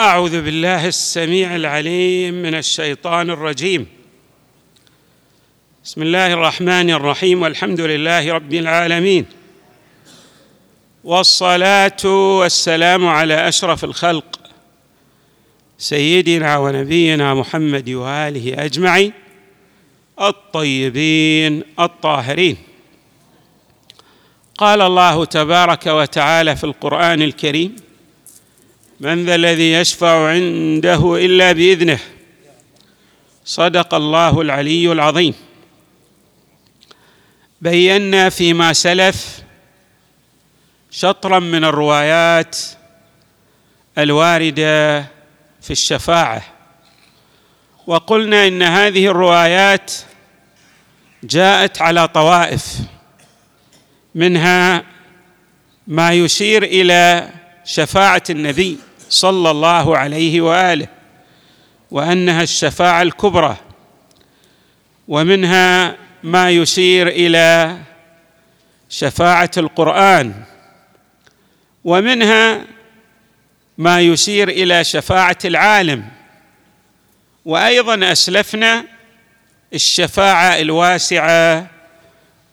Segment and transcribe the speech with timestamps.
[0.00, 3.86] أعوذ بالله السميع العليم من الشيطان الرجيم.
[5.84, 9.26] بسم الله الرحمن الرحيم والحمد لله رب العالمين.
[11.04, 12.04] والصلاة
[12.40, 14.40] والسلام على أشرف الخلق
[15.78, 19.12] سيدنا ونبينا محمد وآله أجمعين
[20.20, 22.56] الطيبين الطاهرين.
[24.58, 27.89] قال الله تبارك وتعالى في القرآن الكريم
[29.00, 31.98] من ذا الذي يشفع عنده إلا بإذنه؟
[33.44, 35.34] صدق الله العلي العظيم.
[37.60, 39.42] بينا فيما سلف
[40.90, 42.56] شطرا من الروايات
[43.98, 45.00] الواردة
[45.62, 46.42] في الشفاعة.
[47.86, 49.92] وقلنا إن هذه الروايات
[51.24, 52.76] جاءت على طوائف
[54.14, 54.84] منها
[55.86, 57.30] ما يشير إلى
[57.64, 58.89] شفاعة النبي.
[59.10, 60.86] صلى الله عليه وآله
[61.90, 63.56] وأنها الشفاعة الكبرى
[65.08, 67.78] ومنها ما يشير إلى
[68.88, 70.34] شفاعة القرآن
[71.84, 72.64] ومنها
[73.78, 76.04] ما يشير إلى شفاعة العالم
[77.44, 78.84] وأيضا أسلفنا
[79.74, 81.66] الشفاعة الواسعة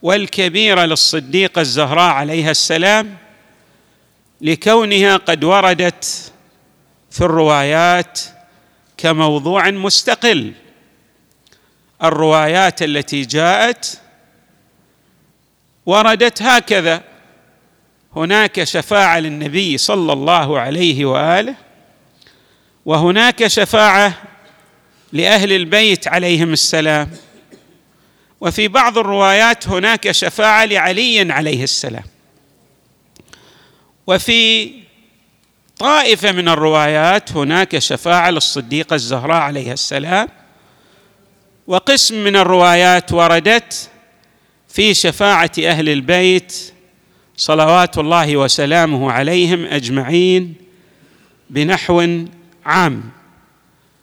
[0.02, 3.18] والكبيرة للصديقه الزهراء عليها السلام
[4.42, 6.32] لكونها قد وردت
[7.12, 8.20] في الروايات
[8.98, 10.54] كموضوع مستقل.
[12.04, 14.02] الروايات التي جاءت
[15.86, 17.04] وردت هكذا.
[18.16, 21.56] هناك شفاعة للنبي صلى الله عليه وآله
[22.86, 24.14] وهناك شفاعة
[25.14, 27.12] لأهل البيت عليهم السلام.
[28.42, 32.04] وفي بعض الروايات هناك شفاعة لعلي عليه السلام.
[34.08, 34.72] وفي
[35.80, 40.30] طائفة من الروايات هناك شفاعة للصديقة الزهراء عليها السلام
[41.68, 43.90] وقسم من الروايات وردت
[44.70, 46.74] في شفاعة أهل البيت
[47.38, 50.56] صلوات الله وسلامه عليهم أجمعين
[51.50, 52.26] بنحو
[52.66, 53.04] عام.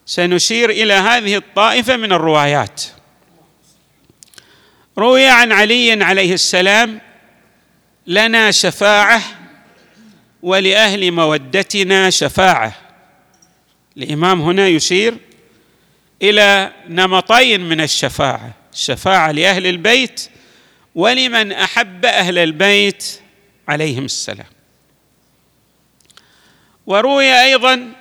[0.07, 2.83] سنشير إلى هذه الطائفة من الروايات.
[4.99, 7.01] روي عن علي عليه السلام
[8.07, 9.23] لنا شفاعة
[10.45, 12.73] ولأهل مودتنا شفاعة.
[13.97, 15.15] الإمام هنا يشير
[16.23, 20.29] إلى نمطين من الشفاعة الشفاعة لأهل البيت
[20.95, 23.21] ولمن أحب أهل البيت
[23.69, 24.47] عليهم السلام.
[26.87, 27.93] وروي أيضا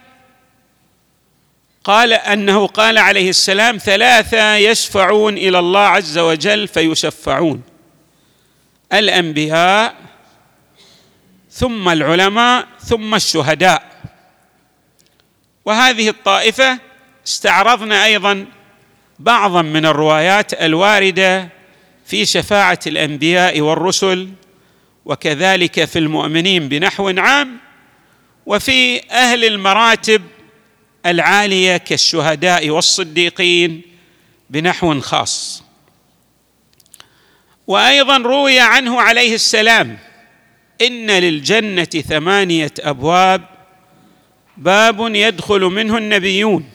[1.84, 7.62] قال أنه قال عليه السلام ثلاثة يشفعون إلى الله عز وجل فيشفعون
[8.94, 9.96] الأنبياء
[11.54, 13.94] ثم العلماء ثم الشهداء.
[15.66, 16.80] وهذه الطائفة
[17.28, 18.46] استعرضنا أيضا
[19.20, 21.50] بعضا من الروايات الواردة
[22.06, 24.30] في شفاعة الأنبياء والرسل
[25.06, 27.58] وكذلك في المؤمنين بنحو عام
[28.46, 30.22] وفي أهل المراتب
[31.06, 33.82] العالية كالشهداء والصديقين
[34.50, 35.64] بنحو خاص.
[37.68, 39.98] وأيضا روي عنه عليه السلام
[40.88, 43.42] إن للجنة ثمانية أبواب
[44.58, 46.70] باب يدخل منه النبيون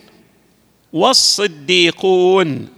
[0.93, 2.69] والصديقون.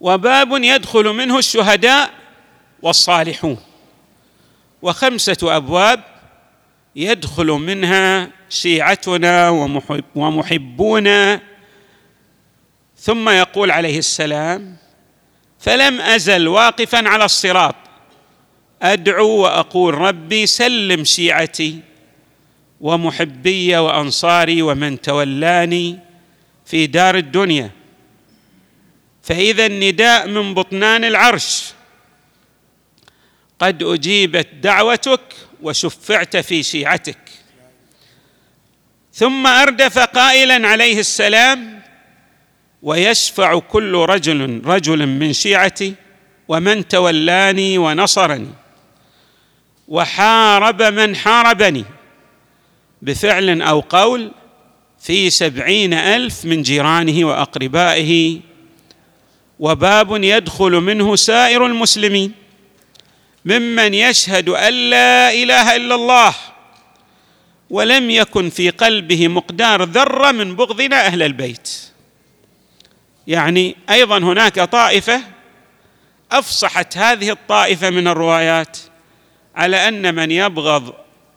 [0.00, 2.10] وباب يدخل منه الشهداء
[2.82, 3.58] والصالحون.
[4.82, 6.04] وخمسة أبواب
[6.96, 11.40] يدخل منها شيعتنا ومحب ومحبونا.
[12.96, 14.76] ثم يقول عليه السلام
[15.58, 17.74] فلم أزل واقفا على الصراط
[18.82, 21.80] أدعو وأقول ربي سلم شيعتي
[22.80, 25.98] ومحبي وأنصاري ومن تولاني
[26.66, 27.70] في دار الدنيا.
[29.22, 31.72] فإذا النداء من بطنان العرش.
[33.58, 35.20] قد أجيبت دعوتك
[35.62, 37.18] وشفعت في شيعتك.
[39.12, 41.82] ثم أردف قائلا عليه السلام
[42.82, 45.94] ويشفع كل رجل رجل من شيعتي
[46.48, 48.48] ومن تولاني ونصرني.
[49.88, 51.84] وحارب من حاربني
[53.02, 54.32] بفعل أو قول
[55.00, 58.40] في سبعين ألف من جيرانه وأقربائه
[59.58, 62.32] وباب يدخل منه سائر المسلمين
[63.44, 66.34] ممن يشهد أن لا إله إلا الله
[67.70, 71.70] ولم يكن في قلبه مقدار ذرة من بغضنا أهل البيت.
[73.26, 75.20] يعني أيضا هناك طائفة
[76.32, 78.78] أفصحت هذه الطائفة من الروايات
[79.58, 80.94] على أن من يبغض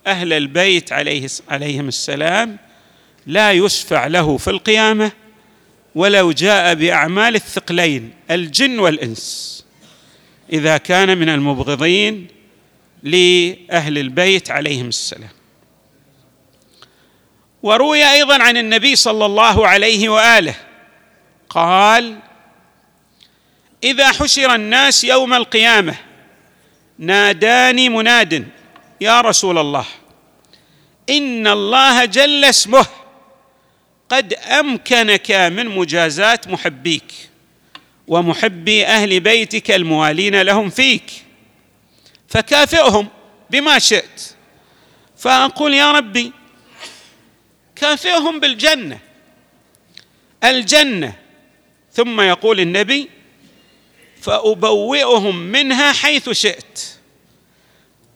[0.08, 2.58] أهل البيت عليه عليهم السلام
[3.28, 5.12] لا يشفع له في القيامة
[5.96, 9.66] ولو جاء بأعمال الثقلين الجن والإنس.
[10.54, 12.28] إذا كان من المبغضين
[13.04, 15.30] لأهل البيت عليهم السلام.
[17.64, 20.56] وروي أيضا عن النبي صلى الله عليه وآله
[21.50, 22.20] قال
[23.84, 26.11] إذا حشر الناس يوم القيامة
[27.02, 28.48] ناداني مناد.
[29.02, 29.86] يا رسول الله
[31.10, 32.86] إن الله جل اسمه
[34.10, 37.30] قد أمكنك من مجازاه محبيك
[38.08, 41.12] ومحبي أهل بيتك الموالين لهم فيك
[42.28, 43.08] فكافئهم
[43.50, 44.36] بما شئت.
[45.18, 46.32] فأقول يا ربي
[47.76, 49.00] كافئهم بالجنة
[50.44, 51.14] الجنة.
[51.94, 53.10] ثم يقول النبي
[54.22, 56.80] فأبوئهم منها حيث شئت.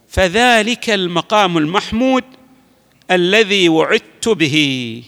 [0.08, 2.24] فذلك المقام المحمود
[3.10, 5.02] الذي وعدت به.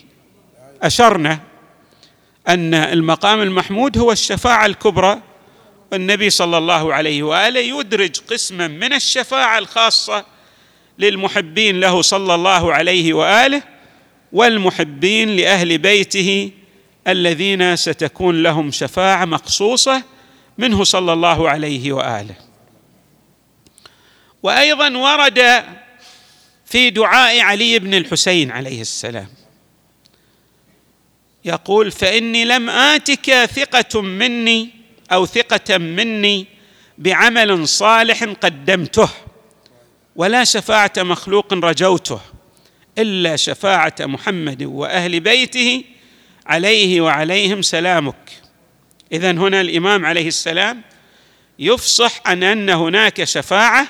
[0.82, 1.40] أشرنا
[2.48, 5.22] أن المقام المحمود هو الشفاعة الكبرى
[5.92, 10.24] والنبي صلى الله عليه وآله يدرج قسما من الشفاعة الخاصة
[10.98, 13.62] للمحبين له صلى الله عليه وآله
[14.32, 16.50] والمحبين لأهل بيته
[17.08, 20.02] الذين ستكون لهم شفاعة مخصوصه
[20.58, 22.34] منه صلى الله عليه وآله.
[24.42, 25.64] وأيضا ورد
[26.66, 29.28] في دعاء علي بن الحسين عليه السلام.
[31.44, 34.70] يقول فإني لم آتك ثقة مني
[35.12, 36.46] أو ثقة مني
[36.98, 39.08] بعمل صالح قدمته
[40.16, 42.20] ولا شفاعة مخلوق رجوته
[42.98, 45.84] إلا شفاعة محمد وأهل بيته
[46.46, 48.47] عليه وعليهم سلامك.
[49.12, 50.82] اذا هنا الإمام عليه السلام
[51.58, 53.88] يفصح عن أن هناك شفاعة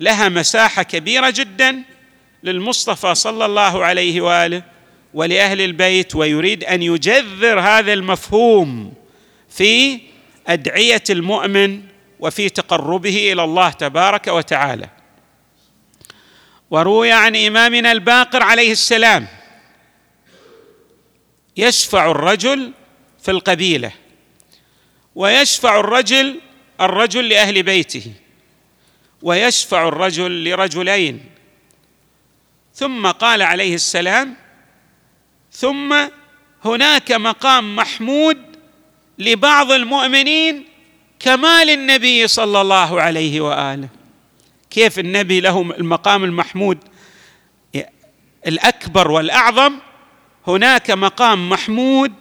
[0.00, 1.82] لها مساحة كبيرة جدا
[2.42, 4.62] للمصطفى صلى الله عليه وآله
[5.14, 8.92] ولأهل البيت ويريد أن يجذر هذا المفهوم
[9.48, 10.00] في
[10.46, 11.82] أدعية المؤمن
[12.20, 14.88] وفي تقربه إلى الله تبارك وتعالى.
[16.70, 19.26] وروي عن إمامنا الباقر عليه السلام
[21.56, 22.72] يشفع الرجل
[23.22, 23.92] في القبيلة.
[25.14, 26.40] ويشفع الرجل
[26.80, 28.12] الرجل لأهل بيته.
[29.22, 31.24] ويشفع الرجل لرجلين.
[32.74, 34.36] ثم قال عليه السلام
[35.52, 36.08] ثم
[36.64, 38.38] هناك مقام محمود
[39.18, 40.64] لبعض المؤمنين
[41.20, 43.88] كما للنبي صلى الله عليه وآله.
[44.70, 46.78] كيف النبي له المقام المحمود؟
[48.46, 49.78] الأكبر والأعظم
[50.46, 52.12] هناك مقام محمود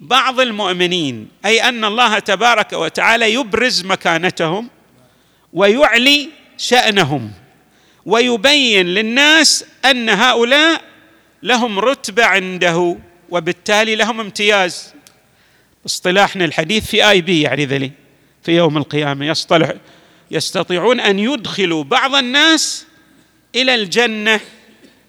[0.00, 4.68] لبعض المؤمنين أي أن الله تبارك وتعالى يبرز مكانتهم
[5.52, 6.28] ويعلي
[6.58, 7.32] شأنهم
[8.06, 10.82] ويبين للناس أن هؤلاء
[11.42, 12.96] لهم رتبة عنده
[13.30, 14.94] وبالتالي لهم امتياز.
[15.86, 17.92] اصطلاحنا الحديث في آي بي يعني ذلي
[18.42, 19.26] في يوم القيامة.
[19.26, 19.72] يصطلح
[20.30, 22.86] يستطيعون أن يدخلوا بعض الناس
[23.54, 24.40] إلى الجنة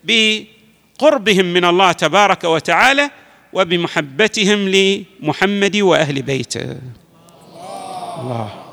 [0.03, 3.12] بقربهم من الله تبارك وتعالى
[3.54, 6.77] وبمحبتهم لمحمد وأهل بيته.
[8.22, 8.63] الله.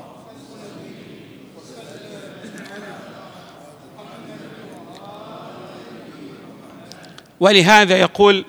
[7.39, 8.45] ولهذا يقول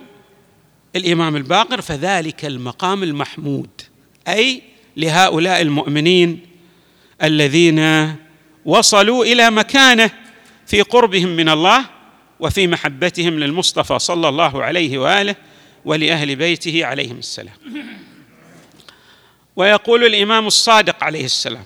[0.97, 3.71] الإمام الباقر فذلك المقام المحمود
[4.29, 4.63] أي
[4.97, 6.41] لهؤلاء المؤمنين
[7.23, 8.13] الذين
[8.65, 10.11] وصلوا إلى مكانه
[10.67, 11.85] في قربهم من الله
[12.41, 15.37] وفي محبتهم للمصطفى صلى الله عليه وآله
[15.87, 17.57] ولأهل بيته عليهم السلام.
[19.57, 21.65] ويقول الإمام الصادق عليه السلام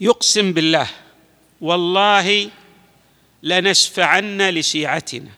[0.00, 0.86] يقسم بالله
[1.60, 2.50] والله
[3.42, 5.30] لنشفعن لشيعتنا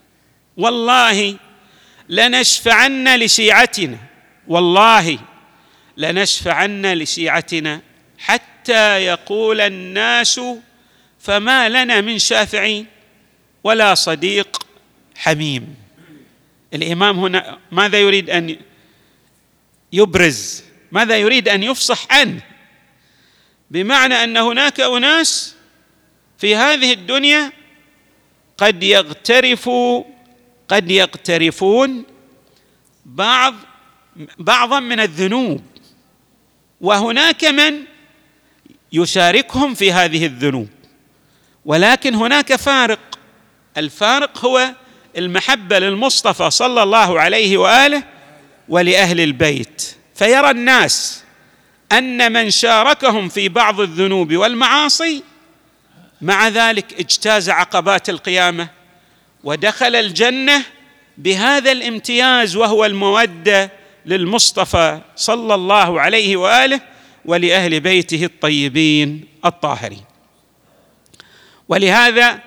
[0.56, 1.36] والله
[2.08, 3.98] لنشفعن لشيعتنا
[4.48, 5.18] والله
[5.96, 7.80] لنشفعن لشيعتنا
[8.18, 10.40] حتى يقول الناس
[11.18, 12.86] فما لنا من شافعين
[13.64, 14.66] ولا صديق
[15.16, 15.74] حميم.
[16.74, 18.56] الإمام هنا ماذا يريد أن
[19.92, 22.40] يبرز؟ ماذا يريد أن يفصح عنه؟
[23.70, 25.54] بمعنى أن هناك أناس
[26.38, 27.52] في هذه الدنيا
[28.58, 30.04] قد يغترفوا
[30.68, 32.04] قد يقترفون
[33.06, 33.54] بعض
[34.38, 35.62] بعضا من الذنوب
[36.80, 37.84] وهناك من
[38.92, 40.68] يشاركهم في هذه الذنوب
[41.64, 43.18] ولكن هناك فارق.
[43.76, 44.74] الفارق هو
[45.16, 48.02] المحبة للمصطفى صلى الله عليه وآله
[48.68, 49.96] ولأهل البيت.
[50.14, 51.24] فيرى الناس
[51.92, 55.22] أن من شاركهم في بعض الذنوب والمعاصي
[56.20, 58.68] مع ذلك اجتاز عقبات القيامة
[59.44, 60.62] ودخل الجنة
[61.18, 63.70] بهذا الامتياز وهو المودة
[64.06, 66.80] للمصطفى صلى الله عليه وآله
[67.24, 70.04] ولأهل بيته الطيبين الطاهرين.
[71.68, 72.38] ولهذا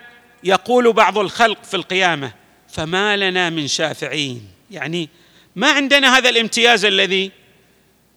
[0.44, 2.32] يقول بعض الخلق في القيامة
[2.76, 4.48] فما لنا من شافعين.
[4.72, 5.10] يعني
[5.56, 7.32] ما عندنا هذا الامتياز الذي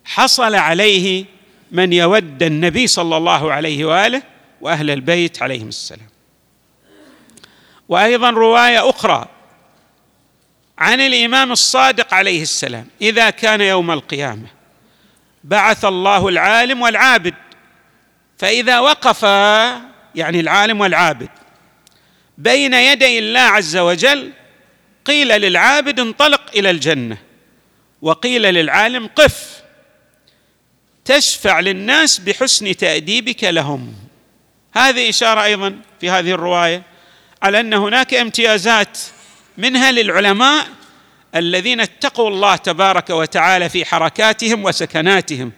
[0.04, 1.24] حصل عليه
[1.72, 4.22] من يود النبي صلى الله عليه وآله
[4.60, 6.08] وأهل البيت عليهم السلام.
[7.88, 9.28] وأيضا رواية أخرى
[10.78, 12.86] عن الإمام الصادق عليه السلام.
[13.02, 14.46] إذا كان يوم القيامة
[15.44, 17.34] بعث الله العالم والعابد.
[18.38, 19.22] فإذا وقف
[20.14, 21.28] يعني العالم والعابد
[22.38, 24.32] بين يدي الله عز وجل
[25.08, 27.18] قيل للعابد انطلق إلى الجنة
[28.02, 29.62] وقيل للعالم قف
[31.04, 33.94] تشفع للناس بحسن تأديبك لهم.
[34.72, 36.82] هذه إشارة أيضا في هذه الرواية
[37.42, 38.98] على أن هناك امتيازات
[39.58, 40.66] منها للعلماء
[41.34, 45.52] الذين اتقوا الله تبارك وتعالى في حركاتهم وسكناتهم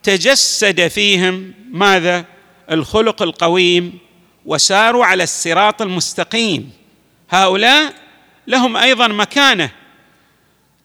[0.00, 2.24] وتجسد فيهم ماذا؟
[2.70, 3.98] الخلق القويم
[4.46, 6.79] وساروا على الصراط المستقيم.
[7.30, 7.92] هؤلاء
[8.46, 9.70] لهم أيضا مكانة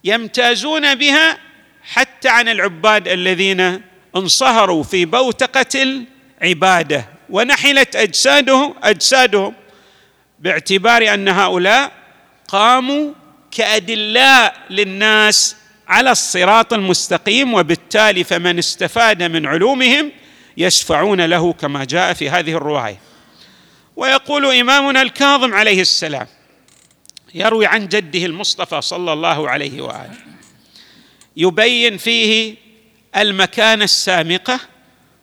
[0.04, 1.38] يمتازون بها
[1.82, 3.82] حتى عن العباد الذين
[4.16, 6.02] انصهروا في بوتقة
[6.42, 9.54] العبادة ونحلت اجسادهم أجسادهم
[10.38, 11.92] باعتبار أن هؤلاء
[12.48, 13.12] قاموا
[13.50, 15.56] كأدلاء للناس
[15.88, 20.12] على الصراط المستقيم وبالتالي فمن استفاد من علومهم
[20.56, 23.00] يشفعون له كما جاء في هذه الرواية.
[23.96, 26.26] ويقول إمامنا الكاظم عليه السلام
[27.36, 30.16] يروي عن جده المصطفى صلى الله عليه وآله.
[31.36, 32.56] يبين فيه
[33.16, 34.60] المكانة السامقة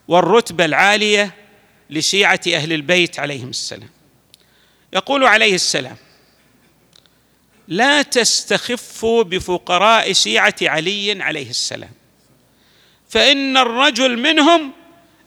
[0.08, 1.36] والرتبة العالية
[1.90, 3.90] لشيعة أهل البيت عليهم السلام.
[4.94, 5.98] يقول عليه السلام
[7.68, 11.92] لا تستخفوا بفقراء شيعة علي عليه السلام.
[13.10, 14.72] فإن الرجل منهم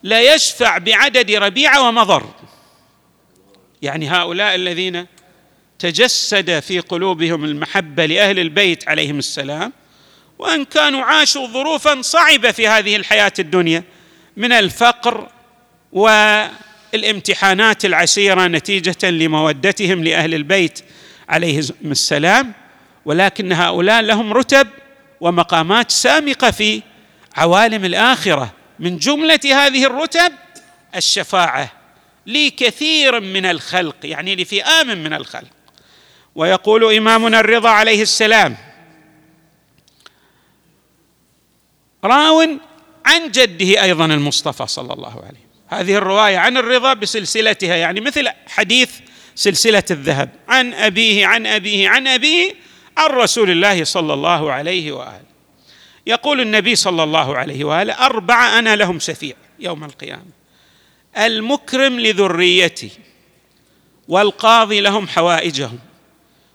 [0.02, 2.34] لا يشفع بعدد ربيعه ومضر.
[3.82, 5.06] يعني هؤلاء الذين
[5.78, 9.72] تجسد في قلوبهم المحبة لأهل البيت عليهم السلام
[10.38, 13.82] وإن كانوا عاشوا ظروفا صعبة في هذه الحياة الدنيا
[14.36, 15.28] من الفقر
[15.92, 20.80] والامتحانات العسيرة نتيجة لمودتهم لأهل البيت
[21.28, 22.52] عليهم السلام
[23.04, 24.68] ولكن هؤلاء لهم رتب
[25.20, 26.82] ومقامات سامقة في
[27.36, 28.52] عوالم الآخرة.
[28.78, 30.32] من جملة هذه الرتب
[30.96, 31.72] الشفاعة
[32.26, 35.55] لكثير من الخلق يعني لفئام من الخلق.
[36.36, 38.56] ويقول إمامنا الرضا عليه السلام
[42.04, 42.40] راو
[43.06, 48.90] عن جده أيضا المصطفى صلى الله عليه هذه الرواية عن الرضا بسلسلتها يعني مثل حديث
[49.34, 52.54] سلسلة الذهب عن أبيه عن أبيه عن أبيه
[52.96, 55.26] عن رسول الله صلى الله عليه وآله.
[56.06, 60.36] يقول النبي صلى الله عليه وآله اربعه أنا لهم شفيع يوم القيامة.
[61.18, 62.90] المكرم لذريتي
[64.08, 65.78] والقاضي لهم حوائجهم.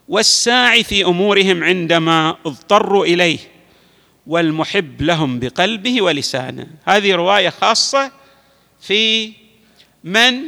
[0.08, 3.38] والساعي في أمورهم عندما اضطروا إليه
[4.26, 6.66] والمحب لهم بقلبه ولسانه.
[6.84, 8.12] هذه رواية خاصة
[8.80, 9.32] في
[10.04, 10.40] من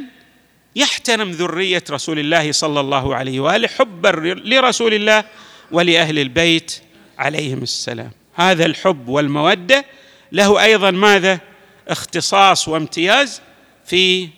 [0.76, 4.08] يحترم ذرية رسول الله صلى الله عليه وآله حبا
[4.44, 5.24] لرسول الله
[5.70, 6.80] ولأهل البيت
[7.18, 8.10] عليهم السلام.
[8.34, 9.84] هذا الحب والمودة
[10.32, 11.40] له أيضا ماذا؟
[11.88, 13.40] اختصاص وامتياز
[13.86, 14.28] في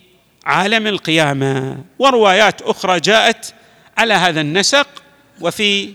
[0.45, 1.77] عالم القيامة.
[1.99, 3.53] وروايات أخرى جاءت
[3.97, 4.87] على هذا النسق
[5.41, 5.93] وفي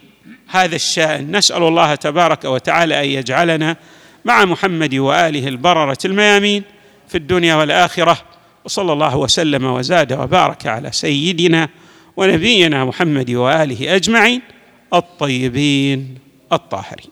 [0.48, 1.36] هذا الشأن.
[1.36, 3.76] نسأل الله تبارك وتعالى أن يجعلنا
[4.24, 6.62] مع محمد وآله البررة الميامين
[7.08, 8.18] في الدنيا والآخرة.
[8.64, 11.68] وصلى الله وسلم وزاد وبارك على سيدنا
[12.16, 14.42] ونبينا محمد وآله أجمعين
[14.94, 16.18] الطيبين
[16.52, 17.11] الطاهرين.